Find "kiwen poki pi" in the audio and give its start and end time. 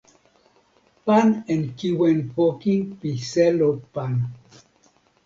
1.77-3.09